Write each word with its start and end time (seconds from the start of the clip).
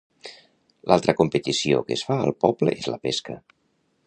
L'altra 0.91 1.15
competició 1.19 1.83
que 1.91 1.99
es 1.99 2.05
fa 2.09 2.19
al 2.25 2.35
poble 2.47 2.77
és 2.83 2.93
la 2.97 3.01
pesca. 3.09 3.41